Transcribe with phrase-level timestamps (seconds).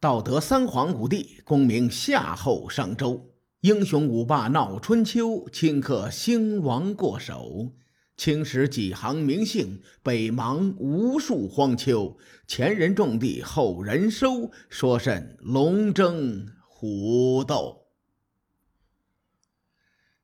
[0.00, 3.32] 道德三皇五帝，功名夏后商周。
[3.62, 7.72] 英雄五霸闹春秋，顷刻兴亡过手。
[8.16, 12.16] 青史几行名姓，北邙无数荒丘。
[12.46, 17.88] 前人种地，后人收，说甚龙争虎斗？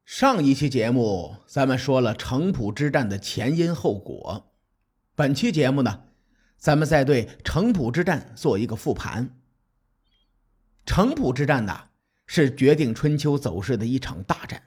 [0.04, 4.52] 上一期节目咱们说了城濮之战的前因后果，
[5.16, 6.04] 本期节目呢，
[6.56, 9.40] 咱们再对城濮之战做一个复盘。
[10.86, 11.88] 城濮之战呐，
[12.26, 14.62] 是决定春秋走势的一场大战。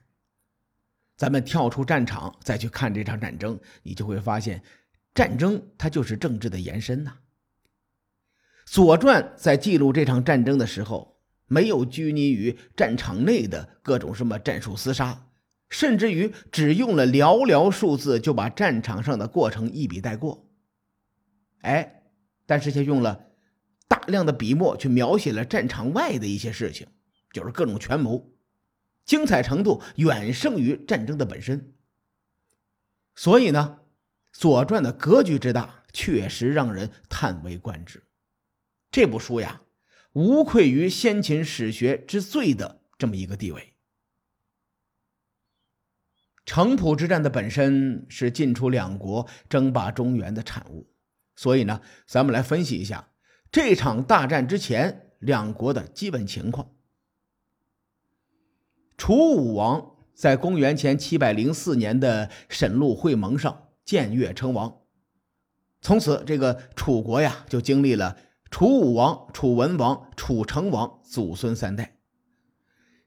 [1.15, 4.61] 咱们跳出战场再去看这场战争，你就会发现，
[5.13, 7.17] 战争它就是政治的延伸呐。
[8.71, 15.27] 《左传》在记录这场战争的时候，没有拘泥于战场内的各种什么战术厮杀，
[15.69, 20.49] 甚至于只用了寥寥数字就把战场上的过程一笔带过。
[21.61, 22.03] 哎，
[22.45, 23.26] 但是却用了。
[23.87, 26.87] 大量的笔墨去描写了战场外的一些事情，
[27.31, 28.33] 就是各种权谋，
[29.05, 31.73] 精彩程度远胜于战争的本身。
[33.15, 33.79] 所以呢，
[34.37, 38.03] 《左传》的格局之大，确实让人叹为观止。
[38.91, 39.61] 这部书呀，
[40.13, 43.73] 无愧于先秦史学之最的这么一个地位。
[46.45, 50.89] 城濮之战的本身是晋楚两国争霸中原的产物，
[51.35, 53.09] 所以呢，咱们来分析一下。
[53.51, 56.71] 这场大战之前，两国的基本情况。
[58.97, 64.81] 楚武王在公元前七百零四年的沈陆会盟上建越称王，
[65.81, 68.17] 从此这个楚国呀就经历了
[68.49, 71.97] 楚武王、楚文王、楚成王祖孙三代。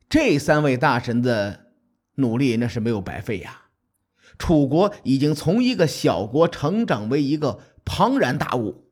[0.09, 1.73] 这三位大神的
[2.15, 3.67] 努力那是没有白费呀，
[4.39, 8.90] 楚国已经从一个小国成长为一个庞然大物。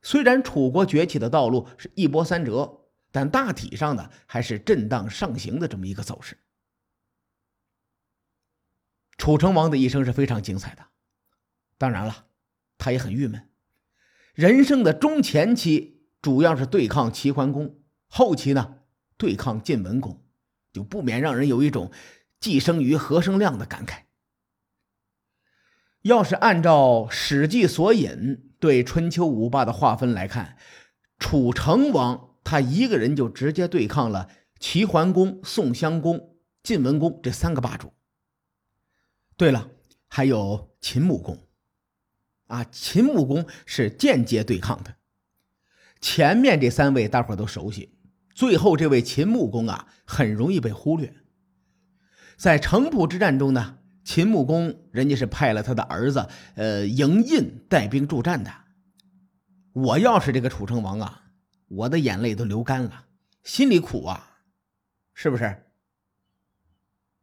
[0.00, 6.38] 虽然楚国崛起的道路是一波三折，但大体上呢还是震荡上行的这么一个走势。
[9.16, 10.86] 楚成王的一生是非常精彩的，
[11.76, 12.26] 当然了，
[12.78, 13.48] 他也很郁闷。
[14.34, 18.76] 人生的中前期主要是对抗齐桓公，后期呢
[19.16, 20.24] 对抗晋文公，
[20.72, 21.90] 就不免让人有一种
[22.38, 24.02] “既生瑜，何生亮”的感慨。
[26.02, 28.47] 要是按照《史记》所引。
[28.60, 30.56] 对春秋五霸的划分来看，
[31.18, 37.92] 楚成王他一个人就直接对抗了齐桓公、宋襄公、晋文公这三个霸主。
[39.36, 39.70] 对了，
[40.08, 41.46] 还有秦穆公，
[42.46, 44.96] 啊，秦穆公是间接对抗的。
[46.00, 47.96] 前面这三位大伙都熟悉，
[48.34, 51.14] 最后这位秦穆公啊，很容易被忽略。
[52.36, 53.77] 在城濮之战中呢。
[54.08, 58.50] 秦穆公，人家是派了他的儿子，呃，赢印带兵助战的。
[59.74, 61.24] 我要是这个楚成王啊，
[61.68, 63.04] 我的眼泪都流干了，
[63.44, 64.38] 心里苦啊，
[65.12, 65.64] 是不是？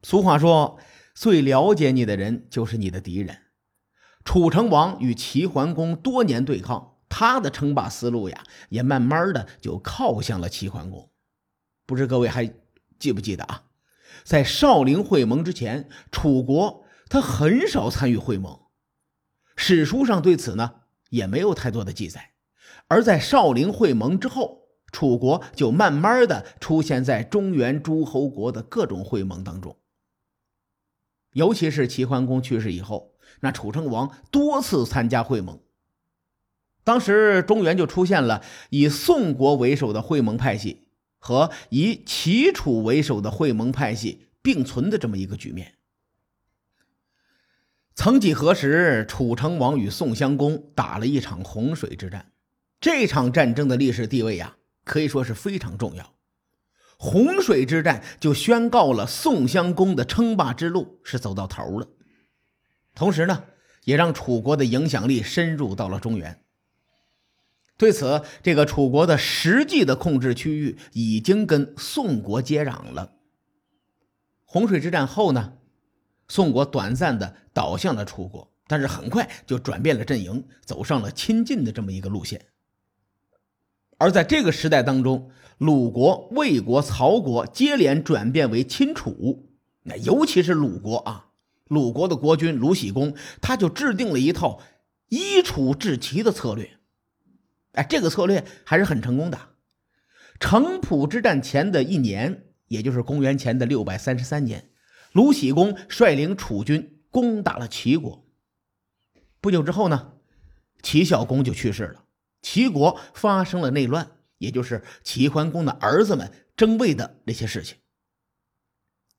[0.04, 0.78] 俗话说，
[1.16, 3.36] 最了解你的人就是你的敌人。
[4.24, 11.10] 楚成王与齐桓公多年对抗，他的称霸思路呀，也慢慢的就靠向了齐桓公。
[11.88, 12.54] 不知各位还
[13.00, 13.64] 记不记得啊？
[14.24, 18.60] 在少陵会盟之前，楚国他很少参与会盟，
[19.56, 20.76] 史书上对此呢
[21.10, 22.32] 也没有太多的记载。
[22.88, 29.78] 而在少陵会盟之后，楚国就慢慢的出现在中原诸侯国的各种会盟当中。
[31.34, 35.60] 尤其是齐桓公去世以后，那楚成王多次参加会盟，
[36.84, 40.85] 当时中原就出现了以宋国为首的会盟派系。
[41.26, 45.74] 和以齐楚为首的会盟派系并存的这么一个局面。
[47.96, 52.32] 曾几何时，楚成王与宋襄公打了一场洪水之战，
[52.80, 56.14] 这场战争的历史地位呀，可以说是非常重要。
[57.00, 61.88] 洪水之战就宣告了宋襄公的称霸之路是走到头了，
[62.94, 63.46] 同时呢，
[63.86, 66.45] 也让楚国的影响力深入到了中原。
[67.78, 73.12] 对此，这个楚国的实际的控制区域已经跟宋国接壤了。
[74.46, 75.58] 洪水之战后呢，
[76.30, 82.46] 宋国短暂的倒向了楚国，但是很快就转变了阵营，走上了亲近的这么一个路线。
[83.98, 89.50] 而在这个时代当中，鲁国、魏国、曹国接连转变为亲楚，
[89.84, 91.28] 那尤其是鲁国啊，
[91.68, 94.62] 鲁国的国君鲁僖公，他就制定了一套
[95.10, 96.75] 依楚制齐的策略。
[97.76, 99.40] 哎，这个策略还是很成功的。
[100.40, 104.70] 城濮之战前的一年，也就是公元前的六百三十三年，
[105.14, 108.28] 鲁僖公率领楚军攻打了齐国。
[109.40, 110.14] 不久之后呢，
[110.82, 112.06] 齐孝公就去世了，
[112.42, 117.78] 齐国发生了内乱，也就是齐桓公的儿子们争位的那些事情。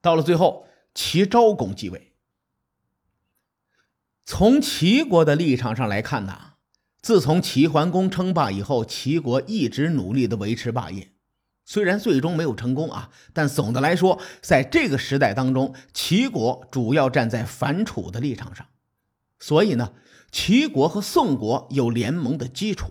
[0.01, 2.15] 到了最后，齐昭公继位。
[4.25, 6.46] 从齐国的立场上来看呢，
[7.07, 11.13] 自从齐桓公称霸以后，齐国一直努力的维持霸业。
[11.65, 18.67] 虽然最终没有成功啊，但总的来说，在这个时代当中，齐国主要站在反楚的立场上，
[19.39, 19.93] 所以呢，
[20.33, 22.91] 齐国和宋国有联盟的基础。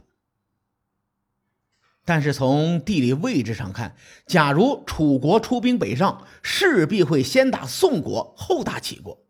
[2.06, 9.26] 但是从地理位置上看，假如楚国出兵北上，势必会先打宋国，后打齐国。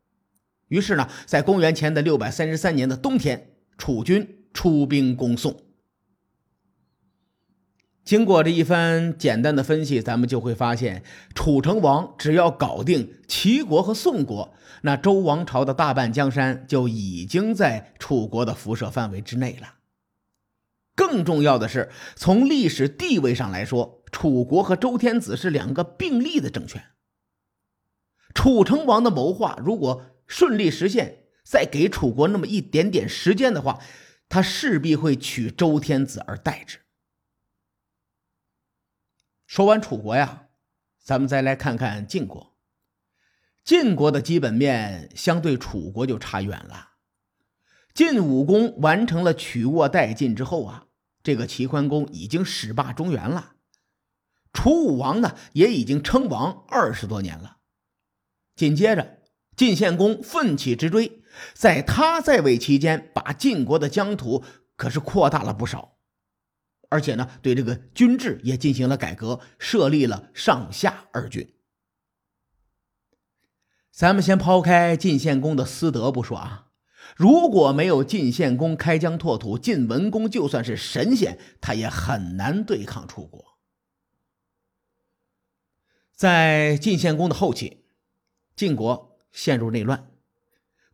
[0.68, 5.62] 于是呢，在公元前的六百三十三年的冬天，楚军出兵攻宋。
[8.06, 11.04] 经过这一番简单的分析，咱们就会发现，
[11.34, 14.54] 楚成王只要搞定齐国和宋国，
[14.84, 19.74] 那周王朝的大半江山就已经在楚国的辐射范围之内了。
[20.96, 26.82] 更重要的是，从历史地位上来说，楚国和周天子是两个并立的政权。
[28.34, 33.80] 楚成王的谋划如果顺利实现，再给楚国那么一点点时间的话，
[34.28, 36.80] 他势必会取周天子而代之。
[39.46, 40.48] 说完楚国呀，
[41.02, 42.58] 咱们再来看看晋国。
[43.64, 46.94] 晋国的基本面相对楚国就差远了。
[47.94, 50.88] 晋武公完成了取握代晋之后啊，
[51.24, 53.56] 这个齐桓公已经始霸中原了。
[54.52, 57.58] 楚武王呢，也已经称王二十多年了。
[58.56, 59.20] 紧接着，
[59.56, 61.24] 晋献公奋起直追，
[61.54, 64.44] 在他在位期间，把晋国的疆土
[64.76, 65.98] 可是扩大了不少。
[66.90, 71.54] 而且呢，对这个军制也进行了改革，设立了上下二军。
[73.92, 76.68] 咱们先抛开晋献公的私德不说啊，
[77.16, 83.58] 如果没有晋献公开疆拓土，晋文公就算是神仙，他也很难对抗楚国。
[86.14, 87.86] 在晋献公的后期，
[88.56, 90.12] 晋国陷入内乱，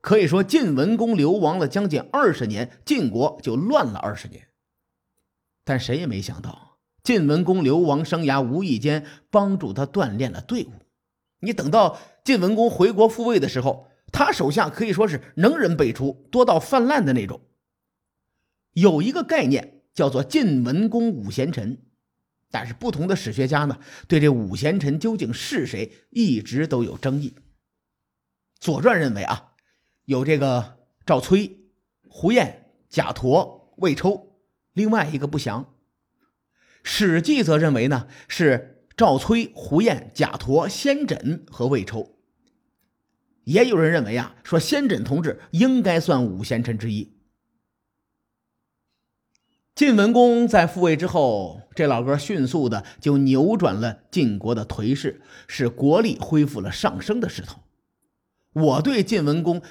[0.02, 4.48] 可以说晋文公流亡了将近二十年，晋国就乱了二十年。
[5.64, 10.72] 但谁也没想到，晋文公流亡生涯无意间帮助他锻炼了队伍。
[11.42, 17.42] 你等到晋文公回国复位的时候，他手下可以说是能人辈出，多到泛滥的那种。
[18.74, 21.78] 有一个概念叫做“晋文公五贤臣”，
[22.50, 27.30] 但是不同的史学家呢，对这五贤臣究竟是谁，一直都有争议。
[28.60, 29.51] 《左传》认为啊，
[30.12, 31.70] 有这个赵崔、
[32.10, 34.36] 胡彦、贾陀、魏抽。
[34.74, 35.64] 另外一个不详，
[36.84, 42.18] 《史记》则认为呢是赵崔、胡彦、贾陀、先轸和魏抽。
[43.46, 47.14] 也有人认为啊，说先轸同志应该算五贤臣之一。
[49.74, 57.62] 晋文公在复位之后，这老哥迅速的就扭转了晋国的颓势，使国力恢复了上升的势头。
[58.54, 59.62] 我对晋文公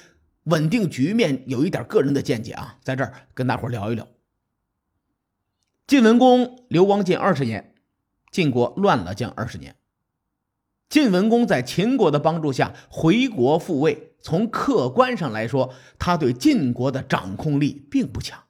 [0.45, 4.07] 稳定局面有一点个人的见解啊，在这儿跟大伙聊一聊。
[5.85, 7.75] 晋文公流亡近二十年，
[8.31, 9.75] 晋国乱了将二十年。
[10.89, 18.43] 晋文公在秦国的帮助下回国复位，从客观上来说，他对晋国的掌控力并不强。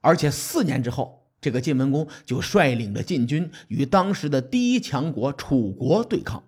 [0.00, 6.44] 而且四年之后，这个晋文公就率领着晋军与当时的第一强国楚国对抗。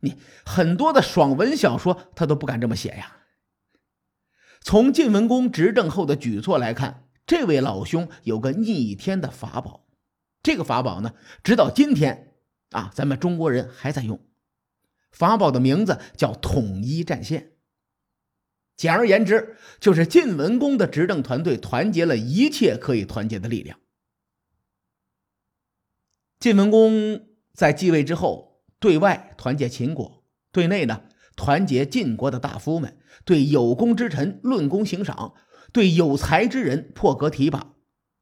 [0.00, 3.16] 你很多的爽文小说他都不敢这么写呀。
[4.64, 7.02] 从晋文公执政后的举措来看。
[7.26, 9.86] 这位老兄有个逆天的法宝，
[10.42, 12.34] 这个法宝呢，直到今天
[12.72, 14.20] 啊，咱们中国人还在用。
[15.10, 17.52] 法宝的名字叫统一战线。
[18.76, 23.80] 简而言之，就是晋文公的执政团队团结了一切可以团结的力量。
[26.38, 31.04] 晋文公在继位之后，对外团结秦国，对内呢
[31.36, 35.34] 团结晋国的大夫们，对有功之臣论功行赏。
[35.72, 37.74] 对有才之人破格提拔，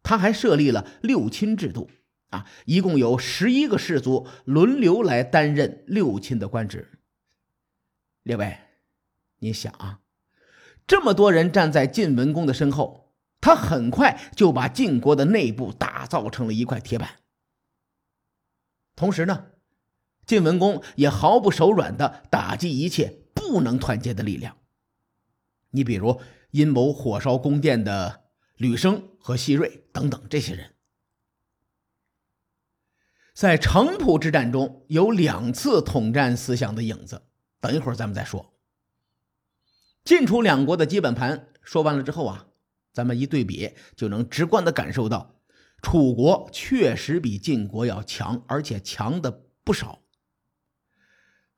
[0.03, 1.91] 他还设立了六亲制度
[2.31, 6.99] 啊，一共有十一个氏族轮流来担任六亲的官职。
[8.23, 8.57] 列位，
[9.41, 10.01] 你想啊，
[10.87, 17.19] 这么多人站在晋文公的身后，他很快就把晋国的内部打造成了一块铁板。
[18.97, 19.47] 同时呢，
[20.27, 24.57] 晋文公也毫不手软的打击一切不能团结的力量。
[25.71, 26.21] 你比如。
[26.53, 28.25] 阴谋火烧宫殿的
[28.59, 30.75] 吕生和西瑞等等这些人，
[33.33, 37.23] 在城濮之战中有两次统战思想的影子。
[37.59, 38.53] 等一会儿咱们再说。
[40.05, 42.49] 晋楚两国的基本盘说完了之后啊，
[42.93, 45.41] 咱们一对比就能直观的感受到，
[45.81, 50.02] 楚国确实比晋国要强，而且强的不少。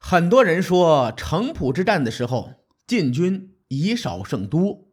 [0.06, 4.90] 很多人说城濮之战的时候，晋军以少胜多，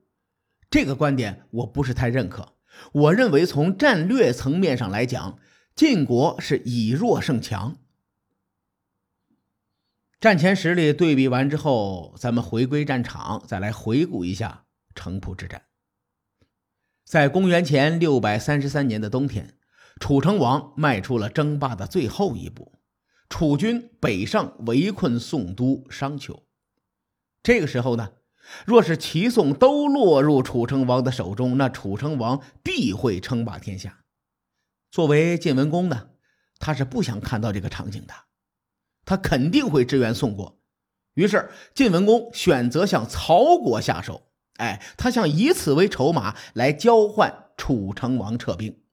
[0.69, 2.53] 这个观点我不是太认可。
[2.93, 5.37] 我认为从战略层面上来讲，
[5.75, 7.75] 晋国是以弱胜强。
[10.21, 14.63] 战前实力对比完之后，咱们回归战场，再来回顾一下
[14.95, 15.63] 城濮之战。
[17.03, 19.57] 在公元前六百三十三年的冬天，
[19.99, 22.79] 楚成王迈出了争霸的最后一步，
[23.31, 26.43] 楚军北上围困宋都商丘。
[27.41, 28.11] 这个时候呢，
[28.65, 34.03] 若是齐宋都落入楚成王的手中，那楚成王必会称霸天下。
[34.91, 36.09] 作为晋文公呢，
[36.59, 38.13] 他是不想看到这个场景的。
[39.05, 40.59] 他肯定会支援宋国，
[41.13, 44.27] 于是晋文公选择向曹国下手。
[44.57, 48.83] 哎，他想以此为筹码来交换楚成王撤兵。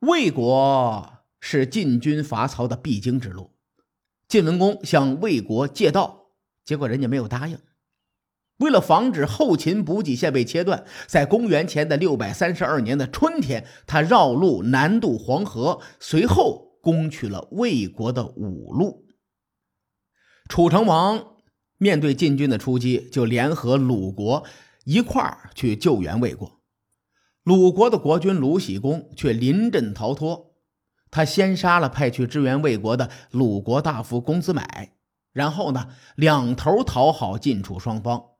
[0.00, 3.52] 魏国是晋军伐曹的必经之路，
[4.28, 6.28] 晋文公向魏国借道，
[6.64, 7.58] 结果人家没有答应。
[8.58, 16.64] 为了防止后勤补给线被切断，在公元前的六百三十二年的春天，他绕路南渡黄河，随后。
[16.86, 19.08] 攻取了魏国的五路，
[20.48, 21.38] 楚成王
[21.78, 24.44] 面对晋军的出击，就联合鲁国
[24.84, 26.60] 一块儿去救援魏国。
[27.42, 30.54] 鲁国的国君鲁喜公却临阵逃脱，
[31.10, 34.96] 他先杀了派去支援魏国的鲁国大夫公子买，
[35.32, 38.30] 然后呢，两头讨好晋楚双方，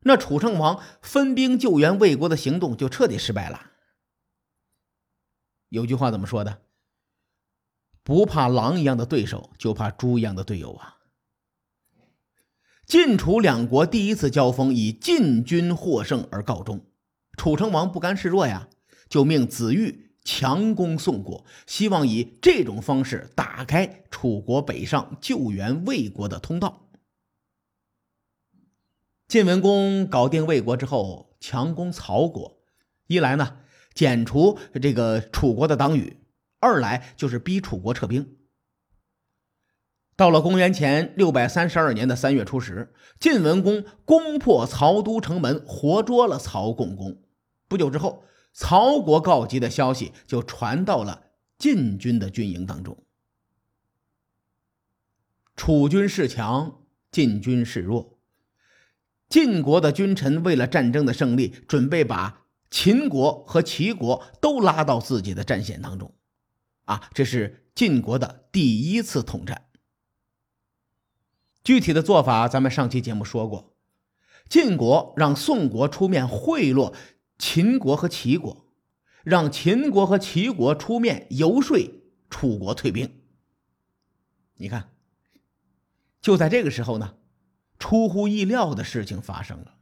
[0.00, 3.70] 那楚成王分兵救援魏国的行动就彻底失败了。
[5.68, 6.62] 有句话怎么说的？
[8.02, 10.96] 不怕狼一样的对手，就怕猪一样的队友啊！
[12.86, 16.84] 晋楚两国第一次交锋以晋军获胜而告终，
[17.36, 18.68] 楚成王不甘示弱呀，
[19.08, 26.88] 就命子玉强攻宋国，希望以这种方式打开楚国北上救援魏国的通道。
[29.26, 32.60] 晋文公搞定魏国之后，强攻曹国，
[33.06, 33.58] 一来呢，
[33.94, 36.18] 剪除这个楚国的党羽。
[36.58, 38.36] 二来就是逼楚国撤兵。
[40.14, 47.22] 到了公元前六百三十二年的三月初十，晋文公攻破曹都城门，活捉了曹共公。
[47.66, 53.04] 不久之后，曹国告急的消息就传到了晋军的军营当中。
[55.56, 58.18] 楚军势强，晋军势弱。
[59.28, 66.14] 晋国的君臣为了战争的胜利，准备把秦国和齐国都拉到自己的战线当中。
[66.86, 69.66] 啊，这是晋国的第一次统战。
[71.62, 73.76] 具体的做法，咱们上期节目说过，
[74.48, 76.94] 晋国让宋国出面贿赂
[77.40, 78.66] 秦国和齐国，
[79.24, 81.78] 让秦国和齐国出面游说
[82.28, 83.22] 楚国退兵。
[84.56, 84.90] 你看，
[86.20, 87.14] 就在这个时候呢，
[87.78, 89.74] 出乎意料的事情发生了。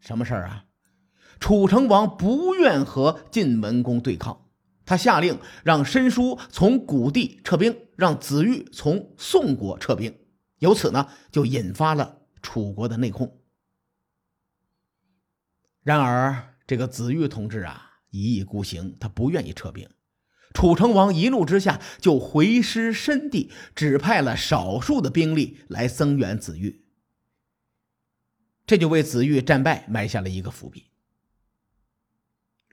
[0.00, 0.64] 什么事儿啊？
[1.38, 4.48] 楚成王不愿和晋文公对抗。
[4.84, 10.18] 他下令让申叔从谷地撤兵，让子玉从宋国撤兵，
[10.58, 13.30] 由此呢就引发了楚国的内讧。
[15.82, 19.88] 然而，这个子玉同志啊一意孤行，他不愿意撤兵。
[20.52, 26.84] 楚成王一怒之下就回师申地，只派了少数的兵力来增援子玉，
[28.66, 30.86] 这就为子玉战败埋下了一个伏笔。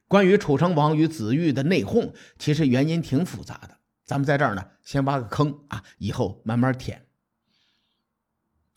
[0.07, 3.77] 关于楚成王与子玉的内讧，其实原因挺复杂的。
[4.05, 7.05] 咱们在这儿呢，先挖个坑啊，以后慢慢填。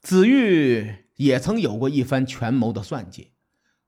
[0.03, 3.33] 子玉也曾有过一番权谋的算计，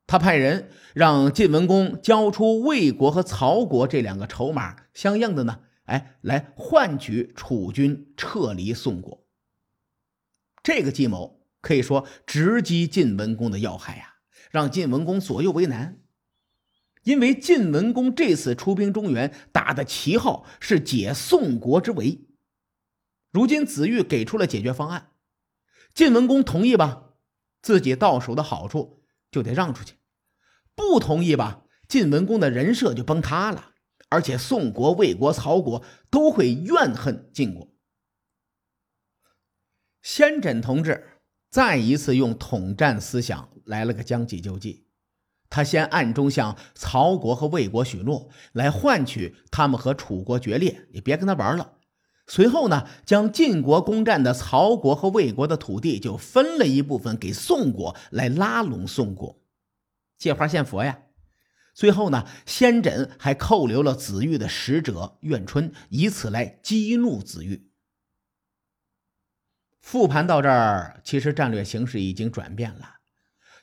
[0.06, 9.26] 他派人让晋文公交出魏国和曹国这两个筹码相应的呢，哎，来换取楚军撤离宋国。
[10.62, 14.16] 这个计谋可以说直击晋文公的要害呀，
[14.50, 15.98] 让晋文公左右为难。
[17.04, 22.28] 因为晋文公这次出兵中原，打的旗号是解宋国之围。
[23.32, 25.08] 如今子玉给出了解决方案，
[25.94, 27.14] 晋文公同意吧，
[27.60, 29.01] 自己到手的好处
[29.32, 29.94] 就得让出去；
[30.76, 33.72] 不同意吧，晋文公的人设就崩塌了，
[34.10, 37.74] 而且宋国、魏国、曹国都会怨恨晋国。
[40.02, 41.20] 先轸同志
[41.50, 44.86] 再一次用统战思想来了个将计就计。
[45.48, 51.78] 他先暗中向曹国和魏国许诺，来换取他们和楚国决裂，也别跟他玩了。
[52.34, 59.42] 随后呢，将晋国攻占的曹国和魏国的土地就分了一部分给宋国，来拉拢宋国。
[60.16, 60.98] 借花献佛呀！
[61.74, 67.70] 最后呢，先轸还扣留了子玉的使者苑春，以此来激怒子玉。
[69.82, 72.94] 复盘到这儿，其实战略形势已经转变了。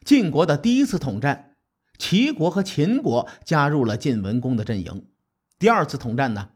[0.05, 1.55] 晋国的第一次统战，
[1.97, 5.05] 齐国和秦国加入了晋文公的阵营；
[5.57, 6.51] 第二次统战呢，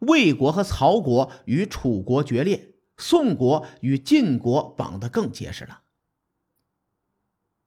[0.00, 5.82] 魏国和曹国与楚国决裂，宋国与晋国绑得更结实了。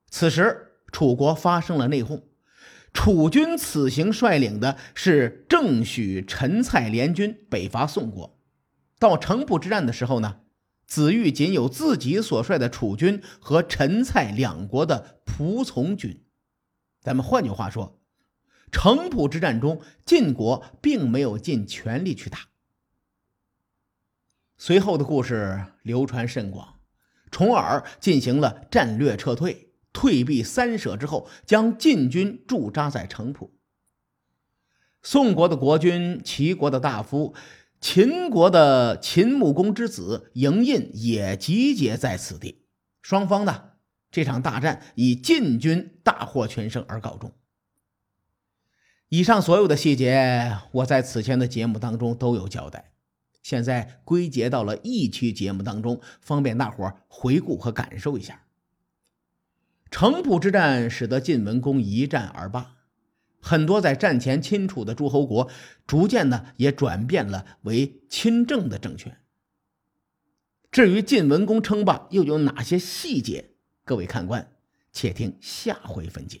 [0.08, 2.22] 此时，楚国发生了内讧。
[2.92, 8.38] 楚军此行率领的是郑许陈蔡联军北伐宋国，
[8.98, 10.40] 到城濮之战的时候呢，
[10.86, 16.22] 子玉仅有自己所率的楚军和陈蔡两国的仆从军。
[17.00, 17.98] 咱们换句话说，
[18.72, 22.48] 城濮之战中，晋国并没有尽全力去打。
[24.56, 26.80] 随后的故事流传甚广，
[27.30, 29.68] 重耳进行了战略撤退。
[29.92, 33.50] 退避三舍之后，将晋军驻扎在城濮。
[35.02, 37.34] 宋国的国君、齐国的大夫、
[37.78, 42.64] 秦国的秦穆公之子嬴印也集结在此地。
[43.02, 43.72] 双方呢，
[44.10, 47.30] 这场大战以晋军大获全胜而告终。
[49.12, 52.92] 以上所有的细节，我在此前的节目当中都有交代，
[53.42, 58.46] 现在归结到了一期节目当中，方便大伙回顾和感受一下。
[59.90, 62.76] 城濮之战使得晋文公一战而罢，
[63.38, 65.50] 很多在战前亲楚的诸侯国
[65.86, 69.18] 逐渐呢也转变了为亲政的政权。
[70.70, 73.50] 至于晋文公称霸又有哪些细节，
[73.84, 74.50] 各位看官
[74.90, 76.40] 且听下回分解。